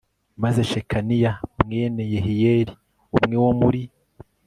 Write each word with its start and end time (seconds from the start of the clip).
Maze 0.43 0.59
Shekaniya 0.71 1.31
mwene 1.63 2.03
Yehiyeli 2.13 2.73
umwe 3.17 3.35
wo 3.43 3.51
muri 3.59 3.81